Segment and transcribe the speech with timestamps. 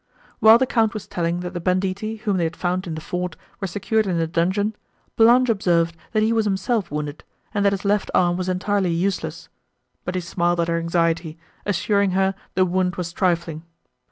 [0.39, 3.35] While the Count was telling, that the banditti, whom they had found in the fort,
[3.59, 4.75] were secured in the dungeon,
[5.15, 9.47] Blanche observed that he was himself wounded, and that his left arm was entirely useless;
[10.03, 11.37] but he smiled at her anxiety,
[11.67, 13.61] assuring her the wound was trifling.